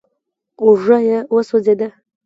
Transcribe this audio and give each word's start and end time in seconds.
اوږه 0.61 0.97
يې 1.07 1.17
وسوځېده. 1.33 1.87